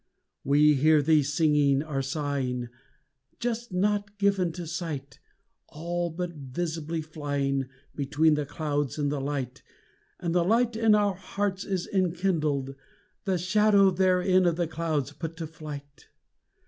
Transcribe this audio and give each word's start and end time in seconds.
We 0.43 0.73
hear 0.73 0.99
thee 1.03 1.21
singing 1.21 1.83
or 1.83 2.01
sighing, 2.01 2.69
Just 3.39 3.71
not 3.71 4.17
given 4.17 4.51
to 4.53 4.65
sight, 4.65 5.19
All 5.67 6.09
but 6.09 6.31
visibly 6.33 7.03
flying 7.03 7.67
Between 7.93 8.33
the 8.33 8.47
clouds 8.47 8.97
and 8.97 9.11
the 9.11 9.21
light, 9.21 9.61
And 10.19 10.33
the 10.33 10.43
light 10.43 10.75
in 10.75 10.95
our 10.95 11.13
hearts 11.13 11.63
is 11.65 11.85
enkindled, 11.85 12.73
the 13.25 13.37
shadow 13.37 13.91
therein 13.91 14.47
of 14.47 14.55
the 14.55 14.65
clouds 14.65 15.11
put 15.11 15.37
to 15.37 15.45
flight. 15.45 16.07